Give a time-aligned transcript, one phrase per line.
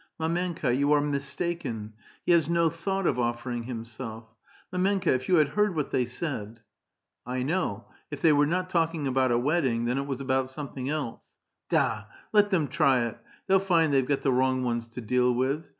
[0.19, 1.93] "Mdmenka^ you are mistaken.
[2.25, 4.33] He has no thought of offering himself.
[4.73, 6.55] Mdmenka^ if you had heard what they said!"
[7.27, 7.85] '^ 1 know.
[8.09, 11.35] If iney were not talking about a wedding, then it was about something else.
[11.69, 12.05] Da!
[12.33, 15.65] let 'em try it; they'll find they've got the wrong ones to deal wilh.